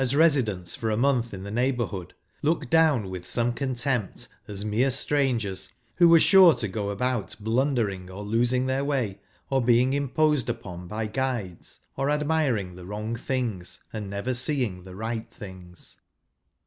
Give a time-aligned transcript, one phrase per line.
[0.01, 4.65] [Conducted hj residents for a month in the neighbourhood,, looked down with some contempt as
[4.65, 9.19] mere strangers, who were sure to go about blunder¬ ing, or losing their way,
[9.51, 14.95] or being imposed upon by guides, or admiring the wi'ong things, and never seeing the
[14.95, 15.99] right things.